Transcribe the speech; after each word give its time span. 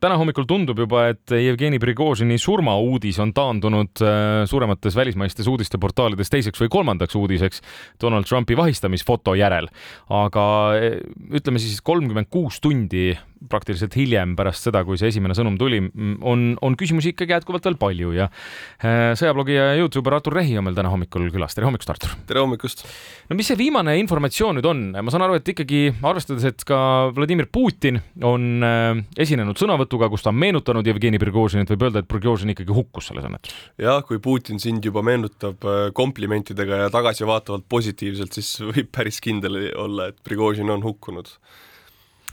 täna 0.00 0.16
hommikul 0.20 0.46
tundub 0.48 0.80
juba, 0.80 1.06
et 1.12 1.32
Jevgeni 1.34 1.80
Prigožini 1.82 2.38
surmauudis 2.40 3.20
on 3.22 3.34
taandunud 3.36 4.02
äh, 4.04 4.42
suuremates 4.50 4.96
välismaistes 4.96 5.48
uudisteportaalides 5.50 6.32
teiseks 6.32 6.62
või 6.62 6.72
kolmandaks 6.72 7.16
uudiseks 7.20 7.62
Donald 8.00 8.28
Trumpi 8.28 8.56
vahistamisfoto 8.58 9.36
järel. 9.38 9.68
aga 10.08 10.46
äh, 10.76 11.00
ütleme 11.30 11.62
siis 11.62 11.80
kolmkümmend 11.84 12.30
kuus 12.32 12.60
tundi 12.60 13.12
praktiliselt 13.48 13.94
hiljem, 13.96 14.34
pärast 14.36 14.66
seda, 14.66 14.82
kui 14.84 14.98
see 15.00 15.08
esimene 15.12 15.34
sõnum 15.36 15.56
tuli, 15.60 15.80
on, 16.26 16.42
on 16.60 16.76
küsimusi 16.78 17.14
ikkagi 17.14 17.32
jätkuvalt 17.32 17.64
veel 17.64 17.78
palju 17.80 18.12
ja 18.16 18.26
äh, 18.28 19.12
sõjablogija 19.18 19.70
ja 19.70 19.78
Youtuber 19.80 20.18
Artur 20.18 20.36
Rehi 20.36 20.58
on 20.60 20.66
meil 20.66 20.76
täna 20.76 20.92
hommikul 20.92 21.30
külas. 21.32 21.56
tere 21.56 21.68
hommikust, 21.68 21.92
Artur! 21.94 22.12
tere 22.28 22.42
hommikust! 22.44 22.84
no 23.30 23.38
mis 23.38 23.48
see 23.48 23.58
viimane 23.60 23.96
informatsioon 24.02 24.60
nüüd 24.60 24.68
on? 24.68 24.82
ma 24.92 25.14
saan 25.14 25.24
aru, 25.24 25.38
et 25.40 25.52
ikkagi 25.54 25.86
arvestades, 25.96 26.44
et 26.50 26.66
ka 26.68 26.80
Vladimir 27.16 27.48
Putin 27.52 28.02
on 28.26 28.66
äh, 28.66 29.00
esinenud 29.24 29.60
sõnavõtuga, 29.60 30.10
kus 30.12 30.26
ta 30.26 30.34
on 30.34 30.40
meenutanud 30.42 30.86
Jevgeni 30.86 31.22
Prigožinit, 31.22 31.72
võib 31.72 31.88
öelda, 31.88 32.04
et 32.04 32.10
Prigožin 32.10 32.52
ikkagi 32.52 32.76
hukkus 32.76 33.08
selles 33.10 33.24
õnnetuses? 33.30 33.64
jah, 33.80 34.02
kui 34.04 34.20
Putin 34.20 34.60
sind 34.60 34.84
juba 34.84 35.04
meenutab 35.06 35.64
äh, 35.64 35.80
komplimentidega 35.96 36.84
ja 36.84 36.92
tagasivaatavalt 36.92 37.64
positiivselt, 37.72 38.36
siis 38.36 38.52
võib 38.60 38.92
päris 38.92 39.22
kindel 39.24 39.62
olla, 39.80 40.10
et 40.12 40.20
Prigožin 40.26 40.68
on 40.72 40.84
hukkunud 40.84 41.32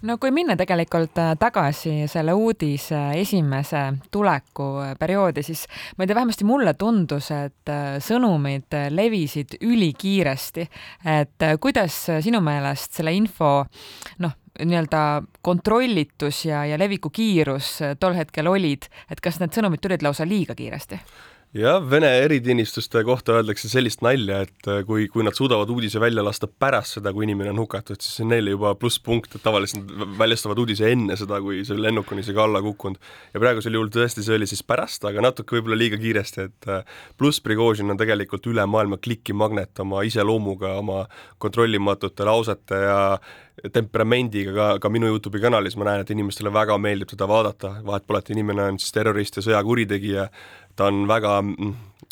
no 0.05 0.17
kui 0.21 0.31
minna 0.33 0.55
tegelikult 0.59 1.17
äh, 1.21 1.33
tagasi 1.39 2.05
selle 2.11 2.33
uudise 2.37 2.99
esimese 3.17 3.83
tuleku 4.13 4.67
äh, 4.83 4.91
perioodi, 4.99 5.43
siis 5.45 5.65
ma 5.97 6.03
ei 6.03 6.09
tea, 6.09 6.17
vähemasti 6.19 6.47
mulle 6.47 6.73
tundus, 6.77 7.31
et 7.33 7.71
äh, 7.71 7.97
sõnumid 8.03 8.77
levisid 8.93 9.57
ülikiiresti. 9.61 10.67
et 11.17 11.47
kuidas 11.61 11.95
sinu 12.21 12.41
meelest 12.43 12.99
selle 12.99 13.13
info 13.15 13.51
noh, 14.23 14.35
nii-öelda 14.57 15.01
kontrollitus 15.41 16.45
ja, 16.45 16.65
ja 16.65 16.77
leviku 16.79 17.09
kiirus 17.13 17.77
tol 17.99 18.17
hetkel 18.17 18.49
olid, 18.49 18.87
et 19.11 19.21
kas 19.21 19.39
need 19.41 19.53
sõnumid 19.53 19.81
tulid 19.81 20.05
lausa 20.05 20.25
liiga 20.25 20.55
kiiresti? 20.57 20.99
Jah, 21.55 21.79
Vene 21.89 22.09
eriteenistuste 22.25 23.01
kohta 23.07 23.37
öeldakse 23.37 23.69
sellist 23.71 24.01
nalja, 24.05 24.41
et 24.45 24.69
äh, 24.69 24.81
kui, 24.87 25.07
kui 25.11 25.23
nad 25.25 25.35
suudavad 25.37 25.69
uudise 25.71 25.99
välja 26.01 26.23
lasta 26.25 26.47
pärast 26.47 26.97
seda, 26.97 27.13
kui 27.15 27.23
inimene 27.27 27.53
on 27.53 27.61
hukatud, 27.63 28.01
siis 28.03 28.19
on 28.23 28.31
neile 28.33 28.51
juba 28.53 28.73
plusspunkt, 28.79 29.37
et 29.37 29.43
tavaliselt 29.45 29.87
nad 29.87 30.13
väljastavad 30.19 30.59
uudise 30.63 30.91
enne 30.91 31.17
seda, 31.19 31.39
kui 31.43 31.63
see 31.67 31.79
lennuk 31.79 32.11
on 32.11 32.21
isegi 32.23 32.41
alla 32.43 32.61
kukkunud. 32.65 32.99
ja 33.33 33.41
praegusel 33.43 33.79
juhul 33.79 33.91
tõesti 33.93 34.25
see 34.25 34.35
oli 34.35 34.49
siis 34.49 34.63
pärast, 34.67 35.07
aga 35.07 35.23
natuke 35.23 35.57
võib-olla 35.57 35.79
liiga 35.79 35.99
kiiresti, 36.01 36.47
et 36.49 36.69
äh, 36.71 37.01
pluss 37.17 37.41
Prigožin 37.43 37.91
on 37.93 37.99
tegelikult 37.99 38.51
üle 38.51 38.65
maailma 38.67 38.99
klikimagnet 38.99 39.79
oma 39.85 40.03
iseloomuga, 40.07 40.75
oma 40.81 41.05
kontrollimatute 41.39 42.27
lausete 42.27 42.83
ja 42.83 42.99
temperamendiga 43.73 44.53
ka, 44.53 44.67
ka 44.81 44.89
minu 44.93 45.09
Youtube'i 45.09 45.41
kanalis 45.41 45.77
ma 45.79 45.89
näen, 45.89 46.03
et 46.03 46.13
inimestele 46.13 46.51
väga 46.53 46.77
meeldib 46.81 47.09
teda 47.09 47.27
vaadata, 47.29 47.77
vahet 47.85 48.05
pole, 48.07 48.21
et 48.21 48.33
inimene 48.35 48.71
on 48.73 48.79
siis 48.81 48.93
terrorist 48.93 49.39
ja 49.39 49.43
sõjakuritegija, 49.45 50.27
ta 50.77 50.89
on 50.91 51.07
väga, 51.09 51.39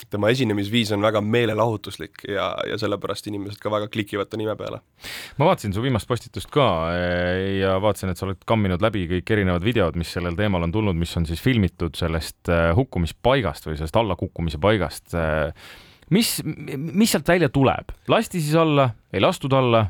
tema 0.10 0.32
esinemisviis 0.34 0.92
on 0.96 1.06
väga 1.06 1.22
meelelahutuslik 1.22 2.26
ja, 2.32 2.50
ja 2.66 2.80
sellepärast 2.82 3.30
inimesed 3.30 3.62
ka 3.62 3.70
väga 3.74 3.90
klikivad 3.94 4.32
ta 4.32 4.40
nime 4.42 4.56
peale. 4.58 4.82
ma 5.38 5.50
vaatasin 5.52 5.76
su 5.76 5.84
viimast 5.86 6.10
postitust 6.10 6.50
ka 6.54 6.68
eh, 6.96 7.60
ja 7.62 7.76
vaatasin, 7.82 8.10
et 8.10 8.22
sa 8.22 8.26
oled 8.28 8.42
kamminud 8.50 8.82
läbi 8.82 9.06
kõik 9.12 9.34
erinevad 9.38 9.66
videod, 9.66 10.00
mis 10.02 10.16
sellel 10.18 10.38
teemal 10.40 10.66
on 10.66 10.74
tulnud, 10.74 10.98
mis 10.98 11.14
on 11.20 11.30
siis 11.30 11.44
filmitud 11.44 11.98
sellest 12.00 12.50
eh, 12.50 12.72
hukkumispaigast 12.78 13.70
või 13.70 13.78
sellest 13.78 14.02
allakukkumise 14.02 14.62
paigast. 14.62 15.14
Eh, 15.14 15.54
mis, 16.10 16.40
mis 16.46 17.14
sealt 17.14 17.30
välja 17.30 17.52
tuleb, 17.54 17.94
lasti 18.10 18.42
siis 18.42 18.58
alla, 18.58 18.90
ei 19.14 19.22
lastud 19.22 19.54
alla? 19.54 19.86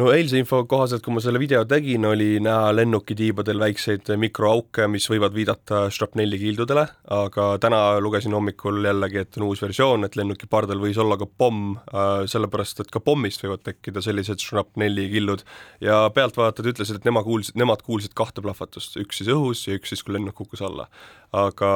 No 0.00 0.08
eilse 0.12 0.38
info 0.40 0.62
kohaselt, 0.68 1.02
kui 1.04 1.14
ma 1.14 1.20
selle 1.22 1.40
video 1.40 1.62
tegin, 1.68 2.06
oli 2.08 2.38
näha 2.42 2.70
lennukitiibadel 2.74 3.60
väikseid 3.60 4.08
mikroauke, 4.20 4.86
mis 4.88 5.08
võivad 5.10 5.34
viidata 5.36 5.82
strapnelli 5.92 6.38
kildudele, 6.40 6.86
aga 7.12 7.48
täna 7.62 7.82
lugesin 8.02 8.32
hommikul 8.36 8.80
jällegi, 8.88 9.20
et 9.22 9.40
on 9.40 9.48
uus 9.50 9.62
versioon, 9.64 10.06
et 10.08 10.16
lennuki 10.16 10.48
pardal 10.50 10.80
võis 10.82 11.00
olla 11.02 11.18
ka 11.20 11.28
pomm, 11.28 11.76
äh, 11.92 12.24
sellepärast 12.30 12.84
et 12.84 12.94
ka 12.94 13.02
pommist 13.04 13.44
võivad 13.44 13.66
tekkida 13.68 14.04
sellised 14.04 14.40
strapnelli 14.40 15.10
killud 15.12 15.44
ja 15.84 16.06
pealtvaatajad 16.14 16.72
ütlesid, 16.72 17.02
et 17.02 17.10
nemad 17.10 17.28
kuulsid, 17.28 17.58
nemad 17.60 17.84
kuulsid 17.84 18.16
kahte 18.16 18.44
plahvatust, 18.44 18.96
üks 19.02 19.20
siis 19.20 19.32
õhus 19.32 19.66
ja 19.68 19.76
üks 19.76 19.92
siis, 19.92 20.04
kui 20.06 20.16
lennuk 20.16 20.38
kukkus 20.40 20.64
alla. 20.64 20.88
aga 21.32 21.72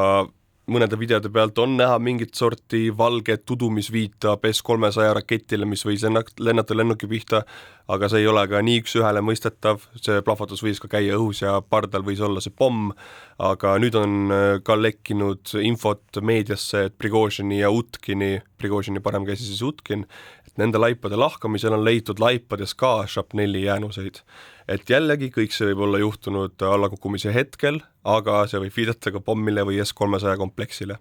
mõnede 0.71 0.99
videode 0.99 1.31
pealt 1.31 1.59
on 1.63 1.77
näha 1.79 1.99
mingit 2.03 2.35
sorti 2.35 2.89
valget 2.99 3.45
tudu, 3.47 3.69
mis 3.71 3.87
viitab 3.93 4.45
S-300 4.51 5.13
raketile, 5.21 5.67
mis 5.69 5.85
võis 5.87 6.03
lennata 6.03 6.77
lennuki 6.77 7.07
pihta, 7.11 7.45
aga 7.93 8.09
see 8.11 8.25
ei 8.25 8.31
ole 8.31 8.43
ka 8.51 8.63
nii 8.67 8.81
üks-ühele 8.83 9.23
mõistetav, 9.23 9.85
see 10.03 10.25
plahvatus 10.27 10.65
võis 10.67 10.83
ka 10.83 10.91
käia 10.97 11.15
õhus 11.19 11.45
ja 11.45 11.61
pardal 11.63 12.03
võis 12.07 12.23
olla 12.25 12.43
see 12.43 12.55
pomm, 12.55 12.91
aga 13.39 13.77
nüüd 13.83 13.99
on 14.01 14.35
äh, 14.35 14.47
ka 14.67 14.79
lekkinud 14.81 15.55
infot 15.63 16.21
meediasse, 16.21 16.89
et 16.89 16.99
Prigožini 16.99 17.61
ja 17.61 17.71
Utkini, 17.71 18.41
Prigožini 18.59 19.05
parem 19.05 19.29
käsi 19.29 19.47
siis 19.47 19.63
Utkin, 19.63 20.03
et 20.49 20.59
nende 20.59 20.83
laipade 20.83 21.19
lahkamisel 21.21 21.79
on 21.79 21.87
leitud 21.87 22.19
laipades 22.23 22.75
ka 22.75 22.99
šapnelli 23.11 23.69
jäänuseid 23.69 24.25
et 24.69 24.91
jällegi 24.91 25.31
kõik 25.35 25.55
see 25.55 25.71
võib 25.71 25.85
olla 25.87 26.01
juhtunud 26.03 26.63
allakukkumise 26.69 27.35
hetkel, 27.35 27.81
aga 28.05 28.45
see 28.51 28.63
võib 28.63 28.75
viidata 28.77 29.13
ka 29.15 29.23
pommile 29.25 29.67
või 29.67 29.83
S-300 29.85 30.37
kompleksile 30.41 30.99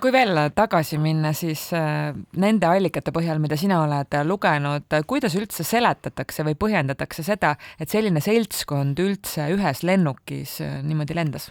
kui 0.00 0.12
veel 0.14 0.38
tagasi 0.54 0.98
minna, 1.02 1.32
siis 1.34 1.64
äh, 1.74 2.12
nende 2.38 2.68
allikate 2.70 3.10
põhjal, 3.14 3.40
mida 3.42 3.58
sina 3.58 3.80
oled 3.82 4.14
lugenud, 4.28 4.94
kuidas 5.10 5.34
üldse 5.38 5.66
seletatakse 5.66 6.46
või 6.46 6.54
põhjendatakse 6.58 7.24
seda, 7.26 7.56
et 7.82 7.90
selline 7.90 8.22
seltskond 8.22 9.02
üldse 9.02 9.48
ühes 9.56 9.82
lennukis 9.86 10.60
äh, 10.62 10.78
niimoodi 10.86 11.18
lendas? 11.18 11.50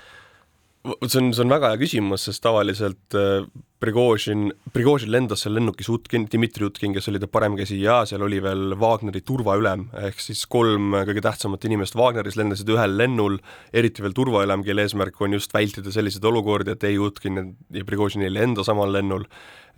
See 0.81 1.19
on, 1.19 1.29
see 1.33 1.43
on 1.43 1.51
väga 1.51 1.71
hea 1.71 1.79
küsimus, 1.81 2.25
sest 2.27 2.41
tavaliselt 2.43 3.17
äh, 3.17 3.45
Prigožin, 3.81 4.51
Prigožin 4.73 5.11
lendas 5.13 5.43
seal 5.45 5.55
lennukis 5.57 5.89
Utkin, 5.89 6.27
Dmitri 6.29 6.67
Utkin, 6.67 6.93
kes 6.93 7.09
oli 7.09 7.21
ta 7.21 7.29
parem 7.29 7.55
käsi 7.57 7.79
ja 7.81 8.01
seal 8.09 8.21
oli 8.25 8.41
veel 8.43 8.75
Wagneri 8.81 9.23
turvaülem, 9.25 9.87
ehk 10.07 10.21
siis 10.21 10.43
kolm 10.49 10.93
kõige 11.09 11.23
tähtsamat 11.25 11.65
inimest 11.69 11.97
Wagneris 11.97 12.37
lendasid 12.37 12.69
ühel 12.73 12.93
lennul, 12.97 13.39
eriti 13.73 14.05
veel 14.05 14.15
turvaülem, 14.17 14.65
kelle 14.65 14.85
eesmärk 14.85 15.17
on 15.21 15.37
just 15.37 15.53
vältida 15.53 15.93
selliseid 15.93 16.25
olukordi, 16.29 16.75
et 16.75 16.85
ei 16.89 17.01
Utkin 17.01 17.41
ja 17.73 17.85
Prigožin 17.87 18.25
ei 18.25 18.33
lenda 18.33 18.65
samal 18.65 18.93
lennul. 18.93 19.25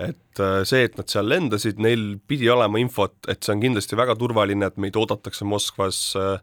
et 0.01 0.39
äh, 0.41 0.63
see, 0.65 0.87
et 0.87 0.95
nad 0.97 1.07
seal 1.07 1.27
lendasid, 1.29 1.77
neil 1.77 2.15
pidi 2.27 2.47
olema 2.49 2.79
infot, 2.81 3.13
et 3.29 3.43
see 3.45 3.53
on 3.53 3.59
kindlasti 3.61 3.95
väga 3.99 4.15
turvaline, 4.17 4.65
et 4.65 4.79
meid 4.81 4.97
oodatakse 4.97 5.45
Moskvas 5.45 5.99
äh, 6.17 6.39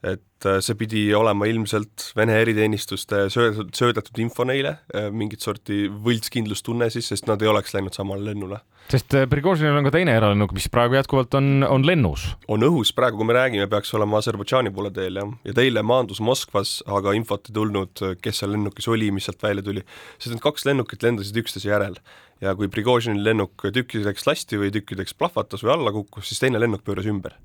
et 0.00 0.46
äh, 0.48 0.60
see 0.64 0.76
pidi 0.80 1.02
olema 1.16 1.44
ilmselt 1.50 2.10
Vene 2.16 2.38
eriteenistuste 2.40 3.26
söödetud, 3.32 3.72
söödetud 3.76 4.20
info 4.22 4.46
neile, 4.48 4.78
äh, 4.96 5.10
mingit 5.12 5.44
sorti 5.44 5.84
võltskindlustunne 5.92 6.88
siis, 6.92 7.10
sest 7.12 7.28
nad 7.28 7.42
ei 7.44 7.50
oleks 7.50 7.74
läinud 7.76 7.96
samale 7.96 8.24
lennule. 8.30 8.62
sest 8.88 9.14
äh, 9.18 9.26
Prigožinil 9.30 9.76
on 9.76 9.84
ka 9.84 9.92
teine 9.98 10.14
eralennuk, 10.16 10.54
mis 10.56 10.70
praegu 10.72 10.96
jätkuvalt 10.96 11.36
on, 11.36 11.66
on 11.68 11.84
lennus. 11.86 12.30
on 12.48 12.64
õhus, 12.64 12.94
praegu 12.96 13.20
kui 13.20 13.28
me 13.28 13.36
räägime, 13.36 13.68
peaks 13.72 13.92
olema 13.98 14.22
Aserbaidžaani 14.22 14.72
poole 14.72 14.92
teel 14.96 15.20
jah, 15.20 15.36
ja 15.44 15.56
ta 15.56 15.66
eile 15.66 15.84
maandus 15.84 16.22
Moskvas, 16.24 16.78
aga 16.88 17.14
infot 17.18 17.52
ei 17.52 17.58
tulnud, 17.60 18.06
kes 18.24 18.40
seal 18.40 18.54
lennukis 18.56 18.88
oli, 18.88 19.12
mis 19.12 19.28
sealt 19.28 19.44
välja 19.44 19.66
tuli. 19.66 19.84
sest 20.16 20.32
need 20.32 20.44
kaks 20.44 20.64
lennukit 20.70 21.04
lendasid 21.04 21.36
üksteise 21.44 21.68
järel 21.68 22.00
ja 22.40 22.56
kui 22.56 22.72
Prigožini 22.72 23.20
lennuk 23.20 23.68
tükkideks 23.68 24.24
lasti 24.24 24.56
või 24.56 24.72
tükkideks 24.72 25.12
plahvatas 25.12 25.60
või 25.66 25.76
alla 25.76 25.92
kukkus, 25.92 26.32
siis 26.32 26.40
teine 26.40 26.62
lennuk 26.62 26.86
pööras 26.86 27.08
ümber 27.10 27.36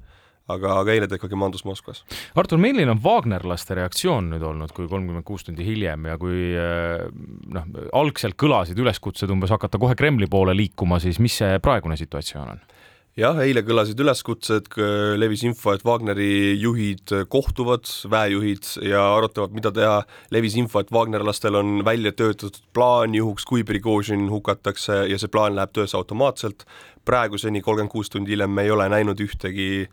aga, 0.52 0.76
aga 0.82 0.94
eile 0.94 1.10
ta 1.10 1.18
ikkagi 1.20 1.38
maandus 1.40 1.66
Moskvas. 1.68 2.04
Artur, 2.38 2.62
milline 2.62 2.94
on 2.94 3.02
Wagnerlaste 3.04 3.78
reaktsioon 3.80 4.30
nüüd 4.34 4.46
olnud, 4.46 4.74
kui 4.76 4.90
kolmkümmend 4.92 5.26
kuus 5.28 5.48
tundi 5.48 5.66
hiljem 5.66 6.10
ja 6.12 6.20
kui 6.22 6.52
eh, 6.54 7.06
noh, 7.56 7.68
algselt 7.98 8.38
kõlasid 8.40 8.80
üleskutsed 8.82 9.32
umbes 9.34 9.54
hakata 9.56 9.82
kohe 9.82 9.98
Kremli 9.98 10.30
poole 10.32 10.56
liikuma, 10.58 11.02
siis 11.04 11.22
mis 11.24 11.42
see 11.42 11.60
praegune 11.64 11.98
situatsioon 12.00 12.56
on? 12.56 12.64
jah, 13.16 13.38
eile 13.40 13.64
kõlasid 13.64 14.00
üleskutsed, 14.04 14.66
levis 15.20 15.46
info, 15.48 15.72
et 15.76 15.86
Wagneri 15.88 16.56
juhid 16.60 17.14
kohtuvad, 17.32 17.88
väejuhid, 18.12 18.68
ja 18.90 19.06
arutavad, 19.16 19.56
mida 19.56 19.72
teha, 19.76 20.02
levis 20.36 20.58
info, 20.60 20.84
et 20.84 20.92
Wagnerlastel 20.92 21.56
on 21.56 21.80
välja 21.88 22.12
töötatud 22.12 22.60
plaan 22.76 23.16
juhuks, 23.16 23.48
kui 23.48 23.64
Prigožin 23.68 24.28
hukatakse 24.32 25.06
ja 25.12 25.20
see 25.22 25.32
plaan 25.32 25.56
läheb 25.56 25.72
töösse 25.76 25.98
automaatselt, 26.00 26.68
praeguseni, 27.08 27.64
kolmkümmend 27.64 27.94
kuus 27.94 28.12
tundi 28.12 28.36
hiljem, 28.36 28.52
me 28.52 28.66
ei 28.66 28.74
ole 28.76 28.90
näinud 28.92 29.20
ühtegi 29.24 29.86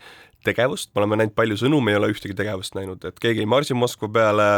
tegevust, 0.46 0.92
me 0.92 1.02
oleme 1.02 1.20
näinud 1.20 1.36
palju 1.38 1.58
sõnu, 1.64 1.80
me 1.82 1.94
ei 1.94 2.00
ole 2.00 2.12
ühtegi 2.14 2.36
tegevust 2.38 2.76
näinud, 2.78 3.04
et 3.08 3.20
keegi 3.22 3.44
ei 3.44 3.50
marsi 3.50 3.76
Moskva 3.78 4.10
peale, 4.12 4.48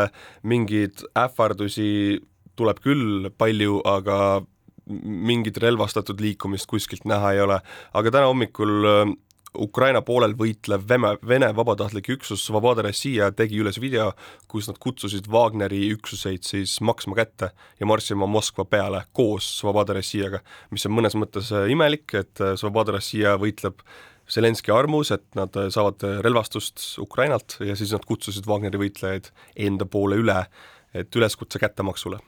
mingeid 0.43 1.05
ähvardusi 1.19 2.21
tuleb 2.59 2.81
küll 2.85 3.31
palju, 3.39 3.81
aga 3.89 4.19
mingit 5.05 5.59
relvastatud 5.63 6.21
liikumist 6.21 6.69
kuskilt 6.69 7.07
näha 7.09 7.33
ei 7.35 7.41
ole, 7.45 7.61
aga 7.97 8.13
täna 8.13 8.29
hommikul 8.29 8.91
äh, 8.91 9.15
Ukraina 9.55 10.03
poolel 10.03 10.35
võitlev 10.37 10.83
Vene, 10.89 11.15
Vene 11.27 11.51
vabatahtlik 11.55 12.09
üksus 12.17 12.43
Svoboda 12.45 12.83
Rossija 12.85 13.31
tegi 13.37 13.61
üles 13.63 13.79
video, 13.81 14.11
kus 14.51 14.67
nad 14.69 14.81
kutsusid 14.83 15.29
Wagneri 15.31 15.87
üksuseid 15.95 16.47
siis 16.47 16.81
maksma 16.85 17.17
kätte 17.21 17.53
ja 17.81 17.89
marssima 17.89 18.27
Moskva 18.31 18.67
peale 18.67 19.05
koos 19.15 19.47
Svoboda 19.61 19.97
Rossijaga, 19.97 20.43
mis 20.75 20.87
on 20.89 20.97
mõnes 20.97 21.17
mõttes 21.19 21.53
äh, 21.55 21.71
imelik, 21.73 22.09
et 22.19 22.43
äh, 22.43 22.57
Svoboda 22.61 22.97
Rossija 22.99 23.39
võitleb 23.41 23.85
Zelenski 24.31 24.73
armus, 24.73 25.11
et 25.13 25.25
nad 25.37 25.53
saavad 25.53 26.01
relvastust 26.25 26.99
Ukrainalt 27.03 27.59
ja 27.61 27.77
siis 27.77 27.93
nad 27.93 28.07
kutsusid 28.09 28.47
Wagneri 28.49 28.81
võitlejaid 28.81 29.29
enda 29.67 29.85
poole 29.85 30.17
üle 30.23 30.39
et 30.95 31.17
üleskutse 31.17 31.59
kättemaksule 31.59 32.21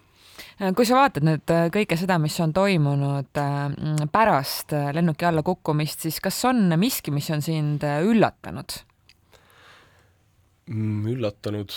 kui 0.77 0.85
sa 0.89 0.99
vaatad 0.99 1.25
nüüd 1.25 1.53
äh, 1.53 1.67
kõike 1.73 1.97
seda, 1.97 2.19
mis 2.21 2.35
on 2.45 2.53
toimunud 2.57 3.41
äh, 3.41 4.03
pärast 4.13 4.75
äh, 4.77 4.91
lennuki 4.97 5.25
alla 5.29 5.41
kukkumist, 5.45 6.05
siis 6.05 6.21
kas 6.25 6.43
on 6.49 6.69
miski, 6.81 7.13
mis 7.15 7.31
on 7.33 7.45
sind 7.45 7.85
üllatanud? 7.85 8.77
Mm, 10.69 11.07
üllatanud? 11.15 11.77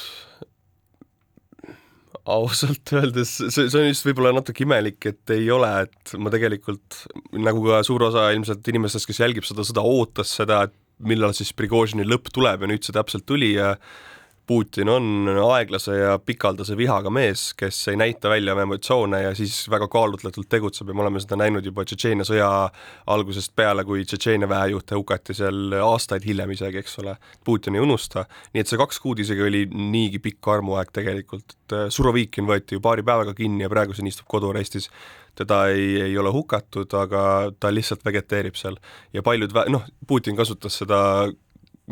Ausalt 2.29 2.93
öeldes, 2.99 3.35
see, 3.39 3.67
see 3.69 3.79
on 3.79 3.89
just 3.89 4.07
võib-olla 4.07 4.33
natuke 4.35 4.65
imelik, 4.65 4.99
et 5.11 5.33
ei 5.35 5.49
ole, 5.53 5.69
et 5.85 6.13
ma 6.19 6.33
tegelikult, 6.33 7.03
nagu 7.37 7.63
ka 7.67 7.81
suur 7.87 8.07
osa 8.09 8.29
ilmselt 8.35 8.67
inimestest, 8.71 9.09
kes 9.09 9.21
jälgib 9.23 9.47
seda 9.47 9.65
sõda, 9.67 9.85
ootas 9.85 10.35
seda, 10.41 10.63
et 10.67 10.75
millal 10.99 11.33
siis 11.35 11.53
Prigožini 11.55 12.03
lõpp 12.07 12.31
tuleb 12.35 12.65
ja 12.65 12.69
nüüd 12.69 12.83
see 12.83 12.95
täpselt 12.95 13.25
tuli 13.29 13.53
ja 13.55 13.75
Putin 14.49 14.89
on 14.89 15.29
aeglase 15.51 15.93
ja 15.93 16.15
pikaldase 16.25 16.73
vihaga 16.77 17.11
mees, 17.13 17.51
kes 17.53 17.83
ei 17.91 17.97
näita 18.01 18.31
välja 18.31 18.55
emotsioone 18.61 19.21
ja 19.21 19.35
siis 19.37 19.69
väga 19.69 19.85
kaalutletult 19.87 20.49
tegutseb 20.49 20.89
ja 20.89 20.95
me 20.97 21.03
oleme 21.03 21.19
seda 21.21 21.37
näinud 21.37 21.67
juba 21.69 21.83
Tšetšeenia 21.85 22.25
sõja 22.25 22.47
algusest 23.13 23.53
peale, 23.53 23.83
kui 23.85 24.01
Tšetšeenia 24.09 24.49
väejuhte 24.49 24.97
hukati 24.97 25.35
seal 25.37 25.75
aastaid 25.85 26.25
hiljem 26.25 26.55
isegi, 26.55 26.81
eks 26.81 26.97
ole. 27.03 27.13
Putin 27.45 27.77
ei 27.77 27.83
unusta, 27.85 28.23
nii 28.55 28.63
et 28.63 28.71
see 28.71 28.79
kaks 28.81 28.97
kuud 29.03 29.21
isegi 29.21 29.45
oli 29.45 29.61
niigi 29.69 30.17
pikk 30.23 30.49
armuaeg 30.55 30.89
tegelikult, 30.97 31.53
et 31.53 31.75
äh, 31.77 31.83
Surovikin 31.93 32.49
võeti 32.49 32.79
ju 32.79 32.81
paari 32.81 33.05
päevaga 33.05 33.35
kinni 33.37 33.67
ja 33.67 33.69
praeguseni 33.69 34.09
istub 34.09 34.25
koduarestis. 34.33 34.89
Teda 35.37 35.67
ei, 35.69 36.01
ei 36.07 36.17
ole 36.17 36.33
hukatud, 36.33 36.89
aga 36.97 37.21
ta 37.61 37.69
lihtsalt 37.69 38.01
vegeteerib 38.03 38.57
seal. 38.57 38.81
Ja 39.13 39.21
paljud, 39.21 39.53
noh, 39.69 39.85
Putin 40.09 40.35
kasutas 40.41 40.81
seda 40.81 41.29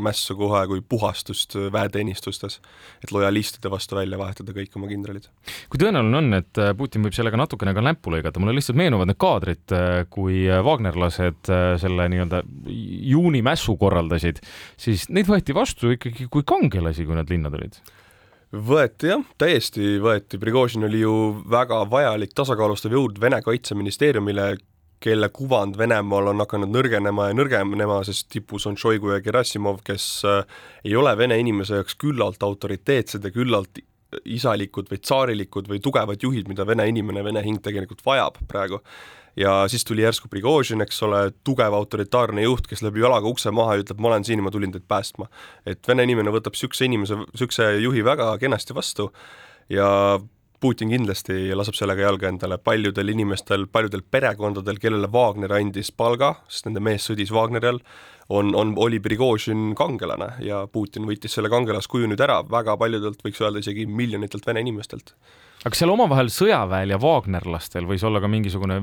mässu 0.03 0.35
kohe 0.38 0.63
kui 0.69 0.81
puhastust 0.81 1.55
väeteenistustes, 1.73 2.59
et 3.03 3.13
lojalistide 3.15 3.71
vastu 3.73 3.97
välja 3.97 4.19
vahetada 4.19 4.55
kõik 4.55 4.77
oma 4.79 4.89
kindralid. 4.91 5.27
kui 5.69 5.81
tõenäoline 5.81 6.21
on, 6.21 6.39
et 6.39 6.61
äh, 6.61 6.73
Putin 6.77 7.05
võib 7.05 7.17
sellega 7.17 7.39
natukene 7.39 7.73
ka 7.77 7.83
näppu 7.85 8.13
lõigata, 8.13 8.41
mulle 8.41 8.55
lihtsalt 8.57 8.79
meenuvad 8.79 9.11
need 9.11 9.21
kaadrid, 9.21 9.65
äh, 9.75 10.01
kui 10.13 10.45
äh, 10.47 10.63
Wagnerlased 10.65 11.51
selle 11.81 12.09
nii-öelda 12.11 12.41
juuni 12.67 13.44
mässu 13.45 13.77
korraldasid, 13.79 14.41
siis 14.79 15.07
neid 15.13 15.29
võeti 15.29 15.55
vastu 15.55 15.94
ikkagi 15.95 16.29
kui 16.31 16.45
kangelasi, 16.47 17.07
kui 17.07 17.17
nad 17.17 17.29
linna 17.31 17.51
tulid 17.53 17.79
võeti 18.51 19.09
jah, 19.11 19.23
täiesti 19.39 19.97
võeti, 20.00 20.39
Prigožin 20.39 20.88
oli 20.88 21.01
ju 21.01 21.13
väga 21.51 21.81
vajalik 21.91 22.31
tasakaalustav 22.38 22.95
jõud 22.95 23.19
Vene 23.19 23.41
kaitseministeeriumile, 23.43 24.53
kelle 24.99 25.29
kuvand 25.29 25.77
Venemaal 25.77 26.31
on 26.31 26.41
hakanud 26.41 26.71
nõrgenema 26.73 27.29
ja 27.29 27.35
nõrgenema, 27.38 27.99
sest 28.07 28.29
tipus 28.33 28.65
on 28.69 28.77
Šoigu 28.79 29.13
ja 29.13 29.21
Gerassimov, 29.21 29.83
kes 29.85 30.07
äh, 30.25 30.57
ei 30.85 30.95
ole 30.97 31.13
vene 31.17 31.38
inimese 31.41 31.81
jaoks 31.81 31.97
küllalt 32.01 32.44
autoriteetsed 32.44 33.23
ja 33.23 33.33
küllalt 33.33 33.81
isalikud 34.25 34.89
või 34.91 35.01
tsaarilikud 35.03 35.69
või 35.69 35.79
tugevad 35.83 36.23
juhid, 36.23 36.47
mida 36.47 36.65
vene 36.67 36.88
inimene, 36.89 37.23
vene 37.25 37.44
hing 37.44 37.61
tegelikult 37.63 38.05
vajab 38.05 38.39
praegu. 38.47 38.79
ja 39.38 39.67
siis 39.69 39.83
tuli 39.85 40.01
järsku 40.01 40.27
Prigožin, 40.27 40.81
eks 40.81 41.03
ole, 41.03 41.31
tugev 41.43 41.73
autoritaarne 41.73 42.41
juht, 42.41 42.67
kes 42.67 42.81
lööb 42.81 42.97
jalaga 42.97 43.27
ukse 43.27 43.51
maha 43.51 43.75
ja 43.75 43.83
ütleb, 43.83 44.00
ma 44.00 44.07
olen 44.07 44.23
siin 44.25 44.39
ja 44.39 44.43
ma 44.43 44.51
tulin 44.51 44.71
teid 44.71 44.88
päästma. 44.88 45.27
et 45.65 45.88
vene 45.88 46.03
inimene 46.03 46.31
võtab 46.31 46.55
niisuguse 46.55 46.85
inimese, 46.85 47.19
niisuguse 47.33 47.69
juhi 47.83 48.03
väga 48.03 48.38
kenasti 48.38 48.73
vastu 48.73 49.11
ja 49.69 50.19
Putin 50.59 50.89
kindlasti 50.89 51.51
laseb 51.54 51.75
sellega 51.77 52.07
jalga 52.07 52.31
endale, 52.31 52.57
paljudel 52.57 53.12
inimestel, 53.13 53.68
paljudel 53.69 54.01
perekondadel, 54.01 54.80
kellele 54.81 55.09
Wagner 55.13 55.54
andis 55.54 55.92
palga, 55.94 56.31
sest 56.50 56.65
nende 56.65 56.81
mees 56.81 57.06
sõdis 57.06 57.30
Wagneri 57.33 57.69
all, 57.69 57.81
on, 58.33 58.56
on, 58.57 58.74
oli 58.81 59.00
Prigožin 59.00 59.75
kangelane 59.77 60.31
ja 60.44 60.63
Putin 60.71 61.06
võttis 61.07 61.38
selle 61.38 61.51
kangelaskuju 61.54 62.09
nüüd 62.09 62.24
ära 62.25 62.39
väga 62.50 62.74
paljudelt, 62.80 63.21
võiks 63.24 63.44
öelda 63.44 63.62
isegi 63.62 63.86
miljonitelt 63.86 64.50
Vene 64.50 64.65
inimestelt. 64.65 65.13
aga 65.65 65.77
seal 65.77 65.94
omavahel 65.94 66.33
sõjaväel 66.33 66.95
ja 66.95 67.00
Wagnerlastel 67.01 67.86
võis 67.86 68.03
olla 68.07 68.21
ka 68.24 68.30
mingisugune 68.31 68.81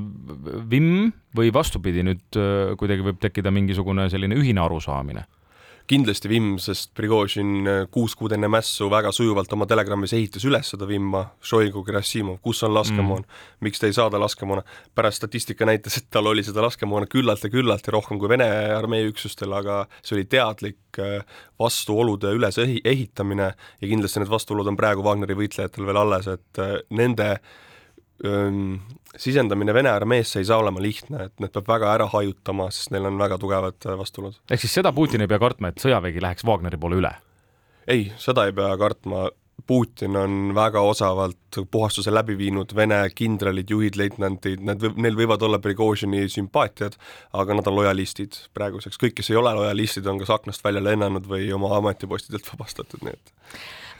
vimm 0.70 1.10
või 1.36 1.50
vastupidi, 1.54 2.06
nüüd 2.06 2.38
äh, 2.38 2.76
kuidagi 2.78 3.10
võib 3.10 3.18
tekkida 3.22 3.50
mingisugune 3.50 4.06
selline 4.14 4.38
ühine 4.38 4.62
arusaamine? 4.62 5.26
Kindlasti 5.90 6.30
vimm, 6.30 6.56
sest 6.62 6.92
Prigožin 6.96 7.68
äh, 7.68 7.80
kuus 7.92 8.14
kuud 8.16 8.32
enne 8.32 8.48
mässu 8.52 8.88
väga 8.92 9.12
sujuvalt 9.12 9.52
oma 9.52 9.66
telegrammis 9.68 10.14
ehitas 10.16 10.44
üles 10.48 10.70
seda 10.72 10.88
vimma, 10.88 11.26
Šoigu, 11.44 11.82
Gerassimov, 11.84 12.38
kus 12.44 12.62
on 12.64 12.72
laskemoon? 12.76 13.24
Mm., 13.26 13.66
miks 13.66 13.82
te 13.82 13.90
ei 13.90 13.96
saada 13.96 14.20
laskemoona, 14.20 14.64
pärast 14.96 15.20
statistika 15.20 15.68
näitas, 15.68 15.98
et 16.00 16.08
tal 16.12 16.30
oli 16.30 16.44
seda 16.46 16.64
laskemoona 16.64 17.08
küllalt 17.10 17.44
ja 17.44 17.52
küllalt 17.52 17.84
ja 17.88 17.96
rohkem 17.96 18.20
kui 18.22 18.32
Vene 18.32 18.48
armee 18.74 19.04
üksustel, 19.10 19.52
aga 19.56 19.82
see 20.00 20.16
oli 20.18 20.28
teadlik 20.30 21.02
äh, 21.02 21.20
vastuolude 21.60 22.32
üles 22.36 22.58
ehitamine 22.62 23.52
ja 23.52 23.90
kindlasti 23.90 24.22
need 24.22 24.32
vastuolud 24.32 24.72
on 24.72 24.80
praegu 24.80 25.04
Wagneri 25.04 25.36
võitlejatel 25.38 25.88
veel 25.88 26.00
alles, 26.00 26.30
et 26.32 26.64
äh, 26.64 26.78
nende 26.96 27.34
sisendamine 29.16 29.74
Vene 29.74 29.90
armeesse 29.90 30.38
ei 30.38 30.48
saa 30.48 30.58
olema 30.62 30.82
lihtne, 30.82 31.28
et 31.28 31.40
need 31.42 31.52
peab 31.54 31.68
väga 31.68 31.92
ära 31.94 32.08
hajutama, 32.12 32.70
sest 32.74 32.92
neil 32.94 33.08
on 33.10 33.18
väga 33.18 33.38
tugevad 33.42 33.86
äh, 33.86 33.98
vastuolud. 33.98 34.40
ehk 34.50 34.64
siis 34.64 34.74
seda 34.80 34.92
Putin 34.92 35.24
ei 35.24 35.30
pea 35.30 35.40
kartma, 35.42 35.70
et 35.70 35.82
sõjavägi 35.82 36.22
läheks 36.22 36.46
Wagneri 36.46 36.80
poole 36.80 37.00
üle? 37.02 37.14
ei, 37.90 38.12
seda 38.18 38.46
ei 38.48 38.54
pea 38.56 38.70
kartma, 38.80 39.28
Putin 39.66 40.16
on 40.16 40.52
väga 40.54 40.80
osavalt 40.84 41.58
puhastuse 41.70 42.12
läbi 42.12 42.34
viinud, 42.36 42.74
Vene 42.76 42.98
kindralid, 43.14 43.70
juhid, 43.70 43.96
leitnandid, 43.96 44.60
need, 44.66 44.82
neil 45.00 45.16
võivad 45.16 45.44
olla 45.46 45.60
Prigožini 45.62 46.26
sümpaatiad, 46.28 46.98
aga 47.32 47.56
nad 47.56 47.70
on 47.70 47.78
lojalistid 47.78 48.36
praeguseks, 48.56 48.98
kõik, 49.00 49.14
kes 49.20 49.30
ei 49.32 49.38
ole 49.40 49.54
lojalistid, 49.56 50.10
on 50.10 50.20
kas 50.20 50.34
aknast 50.34 50.64
välja 50.64 50.82
lennanud 50.84 51.28
või 51.30 51.48
oma 51.56 51.72
ametipostidelt 51.78 52.50
vabastatud, 52.50 53.06
nii 53.06 53.16
et 53.16 53.34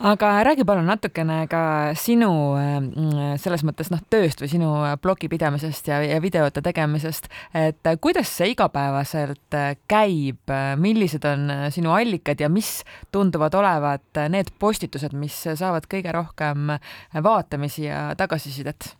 aga 0.00 0.30
räägi 0.44 0.64
palun 0.66 0.86
natukene 0.88 1.44
ka 1.50 1.92
sinu 1.98 2.30
mm, 2.56 3.36
selles 3.42 3.64
mõttes 3.66 3.90
noh, 3.92 4.02
tööst 4.10 4.42
või 4.42 4.50
sinu 4.50 4.70
blogi 5.02 5.28
pidamisest 5.30 5.88
ja, 5.90 6.00
ja 6.04 6.18
videote 6.22 6.62
tegemisest, 6.64 7.30
et 7.54 7.92
kuidas 8.02 8.32
see 8.34 8.52
igapäevaselt 8.54 9.58
käib, 9.90 10.54
millised 10.80 11.24
on 11.28 11.48
sinu 11.74 11.94
allikad 11.94 12.40
ja 12.40 12.50
mis 12.50 12.82
tunduvad 13.14 13.54
olevat 13.54 14.24
need 14.32 14.52
postitused, 14.58 15.14
mis 15.14 15.36
saavad 15.54 15.88
kõige 15.90 16.12
rohkem 16.14 16.74
vaatamisi 17.14 17.88
ja 17.88 18.10
tagasisidet? 18.18 18.94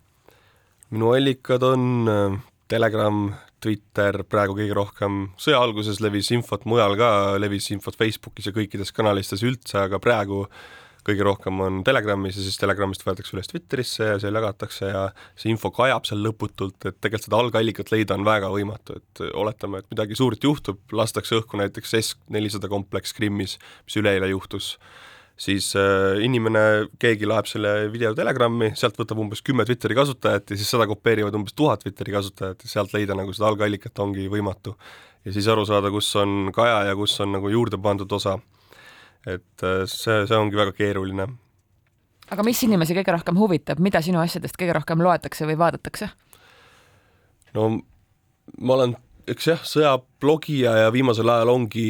minu 0.95 1.11
allikad 1.11 1.63
on 1.67 2.09
äh, 2.09 2.35
Telegram, 2.69 3.27
Twitter, 3.61 4.23
praegu 4.29 4.57
kõige 4.57 4.77
rohkem, 4.77 5.19
sõja 5.41 5.61
alguses 5.65 6.01
levis 6.05 6.31
infot 6.35 6.65
mujal 6.69 6.97
ka, 7.01 7.11
levis 7.41 7.71
infot 7.75 7.97
Facebookis 7.97 8.49
ja 8.49 8.55
kõikides 8.57 8.93
kanalistes 8.97 9.45
üldse, 9.45 9.79
aga 9.85 10.01
praegu 10.03 10.47
kõige 11.05 11.25
rohkem 11.27 11.61
on 11.61 11.83
Telegramis 11.85 12.39
ja 12.39 12.45
siis 12.45 12.57
Telegramist 12.61 13.05
võetakse 13.05 13.35
üles 13.37 13.51
Twitterisse 13.51 14.07
ja 14.09 14.21
seal 14.21 14.37
jagatakse 14.39 14.89
ja 14.89 15.03
see 15.37 15.53
info 15.53 15.69
kajab 15.75 16.09
seal 16.09 16.23
lõputult, 16.25 16.79
et 16.81 16.97
tegelikult 16.97 17.29
seda 17.29 17.41
algallikat 17.43 17.93
leida 17.93 18.17
on 18.17 18.25
väga 18.27 18.49
võimatu, 18.53 18.97
et 19.01 19.25
oletame, 19.37 19.83
et 19.83 19.91
midagi 19.93 20.17
suurt 20.19 20.45
juhtub, 20.45 20.81
lastakse 20.97 21.37
õhku 21.41 21.61
näiteks 21.61 21.97
S-400 22.01 22.73
kompleks 22.73 23.13
Krimmis, 23.17 23.59
mis 23.85 23.99
üleeile 24.01 24.33
juhtus, 24.33 24.75
siis 25.37 25.73
äh, 25.77 26.21
inimene, 26.25 26.87
keegi 27.03 27.27
laeb 27.27 27.49
selle 27.51 27.75
video 27.93 28.15
Telegrami, 28.15 28.73
sealt 28.79 28.99
võtab 29.01 29.21
umbes 29.25 29.43
kümme 29.43 29.67
Twitteri 29.67 29.97
kasutajat 29.99 30.55
ja 30.55 30.59
siis 30.61 30.71
seda 30.71 30.87
kopeerivad 30.91 31.35
umbes 31.35 31.57
tuhat 31.59 31.83
Twitteri 31.83 32.15
kasutajat 32.15 32.63
ja 32.65 32.71
sealt 32.71 32.95
leida 32.95 33.17
nagu 33.19 33.35
seda 33.35 33.51
algallikat 33.51 33.99
ongi 34.05 34.29
võimatu. 34.31 34.77
ja 35.25 35.33
siis 35.33 35.49
aru 35.49 35.67
saada, 35.67 35.91
kus 35.91 36.15
on 36.21 36.53
kaja 36.55 36.85
ja 36.91 36.97
kus 36.97 37.19
on 37.21 37.33
nagu 37.35 37.51
juurde 37.51 37.81
pandud 37.83 38.13
osa 38.13 38.39
et 39.27 39.65
äh, 39.65 39.85
see, 39.89 40.25
see 40.29 40.37
ongi 40.37 40.59
väga 40.59 40.75
keeruline. 40.77 41.27
aga 42.31 42.45
mis 42.47 42.61
inimesi 42.67 42.97
kõige 42.97 43.15
rohkem 43.17 43.39
huvitab, 43.41 43.81
mida 43.85 44.03
sinu 44.05 44.21
asjadest 44.23 44.59
kõige 44.61 44.77
rohkem 44.77 45.03
loetakse 45.05 45.49
või 45.49 45.59
vaadatakse? 45.61 46.11
no 47.57 47.71
ma 48.61 48.77
olen, 48.79 48.97
eks 49.31 49.49
jah, 49.53 49.65
sõjablogija 49.69 50.77
ja 50.85 50.93
viimasel 50.95 51.31
ajal 51.33 51.55
ongi 51.55 51.89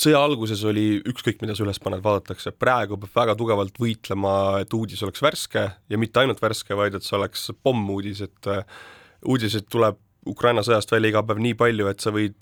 sõja 0.00 0.20
alguses 0.20 0.62
oli 0.68 1.00
ükskõik, 1.08 1.40
mida 1.42 1.56
sa 1.56 1.64
üles 1.64 1.80
paned, 1.82 2.02
vaadatakse, 2.04 2.52
praegu 2.56 2.98
peab 3.00 3.16
väga 3.22 3.36
tugevalt 3.38 3.80
võitlema, 3.80 4.34
et 4.62 4.74
uudis 4.76 5.02
oleks 5.06 5.24
värske 5.24 5.66
ja 5.72 6.00
mitte 6.00 6.22
ainult 6.22 6.42
värske, 6.42 6.76
vaid 6.78 6.96
et 6.98 7.06
see 7.06 7.16
oleks 7.18 7.48
pommuudis, 7.64 8.22
et 8.26 8.50
äh, 8.50 8.64
uudiseid 9.28 9.68
tuleb 9.72 9.98
Ukraina 10.28 10.60
sõjast 10.60 10.90
välja 10.92 11.14
iga 11.14 11.22
päev 11.24 11.38
nii 11.40 11.54
palju, 11.56 11.86
et 11.88 12.02
sa 12.04 12.12
võid 12.12 12.34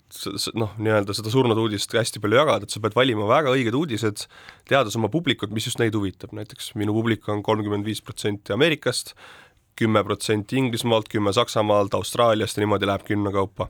noh, 0.59 0.73
nii-öelda 0.83 1.15
seda 1.15 1.31
surnud 1.31 1.59
uudist 1.61 1.93
hästi 1.95 2.19
palju 2.19 2.41
jagada, 2.41 2.67
et 2.67 2.75
sa 2.75 2.81
pead 2.83 2.97
valima 2.97 3.27
väga 3.29 3.53
õiged 3.55 3.77
uudised, 3.79 4.25
teades 4.67 4.97
oma 4.99 5.07
publikut, 5.11 5.53
mis 5.55 5.69
just 5.69 5.79
neid 5.79 5.95
huvitab, 5.95 6.33
näiteks 6.35 6.73
minu 6.79 6.95
publik 6.97 7.29
on 7.31 7.39
kolmkümmend 7.45 7.87
viis 7.87 8.03
protsenti 8.03 8.51
Ameerikast, 8.55 9.13
kümme 9.79 10.03
protsenti 10.03 10.59
Inglismaalt, 10.59 11.07
kümme 11.07 11.31
Saksamaalt, 11.31 11.95
Austraaliast 11.95 12.59
ja 12.59 12.65
niimoodi 12.65 12.89
läheb 12.89 13.07
kümne 13.07 13.31
kaupa. 13.31 13.69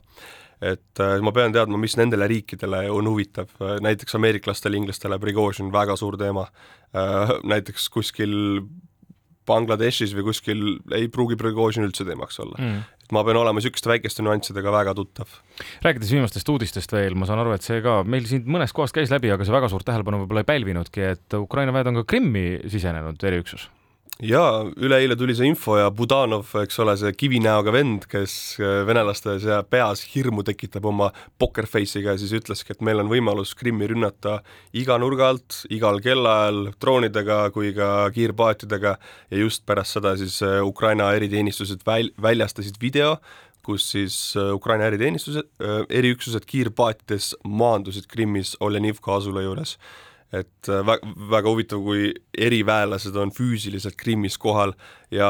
Et 0.61 1.01
äh, 1.03 1.15
ma 1.23 1.31
pean 1.35 1.55
teadma, 1.55 1.79
mis 1.79 1.95
nendele 1.99 2.27
riikidele 2.31 2.83
on 2.91 3.07
huvitav, 3.07 3.51
näiteks 3.83 4.17
ameeriklastele, 4.19 4.79
inglastele 4.79 5.19
Prigožin 5.21 5.71
väga 5.73 5.95
suur 5.99 6.19
teema. 6.19 6.49
Äh,, 6.95 7.35
näiteks 7.47 7.87
kuskil 7.93 8.35
Bangladeshis 9.49 10.13
või 10.17 10.27
kuskil 10.29 10.63
ei 10.95 11.07
pruugi 11.11 11.37
Prigožin 11.39 11.87
üldse 11.87 12.05
teemaks 12.05 12.37
olla. 12.43 12.59
Mm. 12.59 12.83
Et 13.07 13.15
ma 13.15 13.23
pean 13.25 13.39
olema 13.39 13.57
niisuguste 13.57 13.89
väikeste 13.89 14.25
nüanssidega 14.25 14.73
väga 14.73 14.93
tuttav. 14.97 15.39
rääkides 15.85 16.11
viimastest 16.13 16.51
uudistest 16.53 16.93
veel, 16.93 17.17
ma 17.17 17.25
saan 17.29 17.41
aru, 17.41 17.55
et 17.55 17.65
see 17.65 17.81
ka 17.85 18.01
meil 18.05 18.27
siin 18.29 18.45
mõnest 18.45 18.75
kohast 18.77 18.95
käis 18.95 19.09
läbi, 19.13 19.31
aga 19.33 19.47
see 19.47 19.55
väga 19.55 19.71
suurt 19.71 19.87
tähelepanu 19.87 20.23
võib-olla 20.23 20.45
ei 20.45 20.51
pälvinudki, 20.51 21.07
et 21.15 21.39
Ukraina 21.39 21.73
väed 21.73 21.89
on 21.89 22.01
ka 22.01 22.07
Krimmi 22.13 22.45
sisenenud 22.69 23.29
eriüksus 23.31 23.69
jaa, 24.19 24.65
üleeile 24.75 25.15
tuli 25.15 25.33
see 25.35 25.47
info 25.47 25.77
ja 25.79 25.87
Budanov, 25.95 26.49
eks 26.61 26.79
ole, 26.83 26.95
see 26.99 27.13
kivinäoga 27.15 27.71
vend, 27.71 28.05
kes 28.11 28.33
äh, 28.59 28.81
venelaste 28.87 29.37
peas 29.71 30.03
hirmu 30.11 30.43
tekitab 30.47 30.87
oma 30.89 31.09
poker 31.39 31.67
face'iga 31.69 32.15
ja 32.15 32.19
siis 32.19 32.33
ütleski, 32.35 32.75
et 32.75 32.83
meil 32.83 32.99
on 32.99 33.11
võimalus 33.11 33.55
Krimmi 33.59 33.87
rünnata 33.91 34.39
iga 34.75 34.97
nurga 34.99 35.29
alt, 35.31 35.61
igal 35.71 36.01
kellaajal 36.03 36.73
droonidega 36.81 37.41
kui 37.55 37.71
ka 37.77 38.09
kiirpaatidega. 38.15 38.97
Ja 39.31 39.39
just 39.39 39.63
pärast 39.69 39.95
seda 39.95 40.15
siis 40.19 40.41
äh, 40.43 40.59
Ukraina 40.67 41.13
eriteenistused 41.15 41.87
väl-, 41.87 42.11
väljastasid 42.21 42.81
video, 42.81 43.15
kus 43.63 43.87
siis 43.93 44.19
äh, 44.35 44.51
Ukraina 44.55 44.89
eriteenistused, 44.91 45.47
eriüksused 45.87 46.43
kiirpaatides 46.49 47.37
maandusid 47.47 48.11
Krimmis 48.11 48.57
Olenivka 48.59 49.15
asula 49.15 49.47
juures 49.47 49.77
et 50.35 50.69
äh, 50.69 50.83
väga, 50.85 51.13
väga 51.31 51.53
huvitav, 51.53 51.83
kui 51.85 52.11
eriväelased 52.37 53.15
on 53.17 53.33
füüsiliselt 53.35 53.97
Krimmis 53.99 54.37
kohal 54.41 54.75
ja 55.13 55.29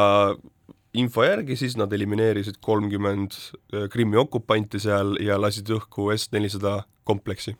info 0.98 1.24
järgi 1.24 1.58
siis 1.60 1.78
nad 1.80 1.94
elimineerisid 1.94 2.60
kolmkümmend 2.66 3.38
äh, 3.38 3.88
Krimmi 3.94 4.20
okupanti 4.20 4.82
seal 4.82 5.16
ja 5.24 5.40
lasid 5.42 5.70
õhku 5.76 6.10
S-400 6.16 6.82
kompleksi 7.08 7.56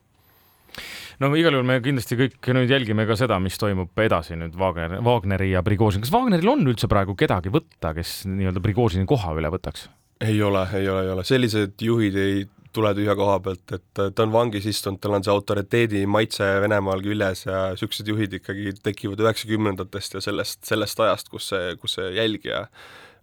no 1.20 1.30
igal 1.38 1.56
juhul 1.56 1.68
me 1.68 1.80
kindlasti 1.84 2.18
kõik 2.20 2.52
nüüd 2.56 2.72
jälgime 2.72 3.06
ka 3.10 3.18
seda, 3.20 3.40
mis 3.44 3.58
toimub 3.60 4.04
edasi 4.04 4.38
nüüd 4.40 4.56
Wagner, 4.60 5.00
Wagneri 5.06 5.52
ja 5.54 5.64
Prigožin. 5.66 6.04
kas 6.04 6.14
Wagneril 6.14 6.54
on 6.54 6.68
üldse 6.68 6.90
praegu 6.92 7.16
kedagi 7.20 7.52
võtta, 7.54 7.94
kes 7.98 8.22
nii-öelda 8.30 8.64
Prigožini 8.64 9.08
koha 9.10 9.36
üle 9.40 9.52
võtaks? 9.54 9.88
ei 10.24 10.42
ole, 10.44 10.66
ei 10.76 10.88
ole, 10.92 11.04
ei 11.06 11.14
ole, 11.16 11.24
sellised 11.28 11.80
juhid 11.84 12.18
ei 12.20 12.42
tule 12.76 12.92
tühja 12.98 13.16
koha 13.18 13.40
pealt, 13.44 13.76
et 13.76 14.02
ta 14.16 14.24
on 14.26 14.34
vangis 14.34 14.68
istunud, 14.70 15.02
tal 15.02 15.18
on 15.18 15.26
see 15.26 15.34
autoriteedi 15.34 16.06
maitse 16.10 16.48
Venemaal 16.64 17.04
küljes 17.06 17.46
ja 17.48 17.70
niisugused 17.74 18.12
juhid 18.12 18.36
ikkagi 18.40 18.76
tekivad 18.84 19.24
üheksakümnendatest 19.26 20.20
ja 20.20 20.24
sellest, 20.24 20.62
sellest 20.70 21.00
ajast, 21.06 21.32
kus 21.34 21.52
see, 21.54 21.76
kus 21.82 21.98
see 22.00 22.12
jälg 22.18 22.46
ja 22.50 22.66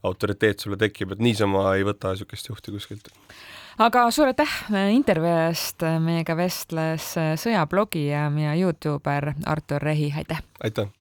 autoriteet 0.06 0.62
sulle 0.62 0.78
tekib, 0.80 1.14
et 1.14 1.22
niisama 1.22 1.68
ei 1.76 1.86
võta 1.86 2.14
niisugust 2.14 2.50
juhti 2.52 2.74
kuskilt 2.74 3.12
aga 3.82 4.06
suur 4.14 4.30
aitäh 4.32 4.52
intervjuu 4.94 5.32
eest, 5.46 5.84
meiega 6.02 6.36
vestles 6.38 7.12
sõjablogija 7.42 8.28
ja 8.42 8.54
Youtuber 8.56 9.32
Artur 9.44 9.82
Rehi, 9.82 10.12
aitäh! 10.16 10.42
aitäh! 10.64 10.92